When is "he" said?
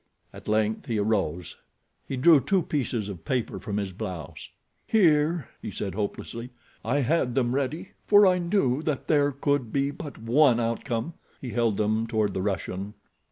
0.87-0.97, 2.07-2.17, 5.61-5.69, 11.39-11.51